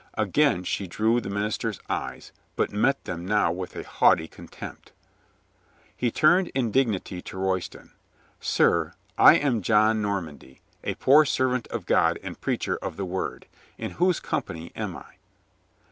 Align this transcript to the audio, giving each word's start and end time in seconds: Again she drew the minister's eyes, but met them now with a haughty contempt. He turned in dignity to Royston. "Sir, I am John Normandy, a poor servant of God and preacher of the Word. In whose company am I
Again 0.15 0.63
she 0.63 0.87
drew 0.87 1.21
the 1.21 1.29
minister's 1.29 1.79
eyes, 1.87 2.31
but 2.55 2.71
met 2.71 3.03
them 3.05 3.23
now 3.23 3.51
with 3.51 3.75
a 3.75 3.83
haughty 3.83 4.27
contempt. 4.27 4.93
He 5.95 6.09
turned 6.09 6.47
in 6.55 6.71
dignity 6.71 7.21
to 7.21 7.37
Royston. 7.37 7.91
"Sir, 8.39 8.95
I 9.15 9.35
am 9.35 9.61
John 9.61 10.01
Normandy, 10.01 10.59
a 10.83 10.95
poor 10.95 11.23
servant 11.23 11.67
of 11.67 11.85
God 11.85 12.17
and 12.23 12.41
preacher 12.41 12.77
of 12.81 12.97
the 12.97 13.05
Word. 13.05 13.45
In 13.77 13.91
whose 13.91 14.19
company 14.19 14.71
am 14.75 14.97
I 14.97 15.17